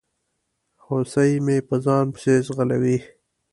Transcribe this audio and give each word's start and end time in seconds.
هوسۍ 0.83 1.31
مې 1.45 1.57
په 1.67 1.75
ځان 1.85 2.05
پسي 2.13 2.35
ځغلوي 2.45 2.97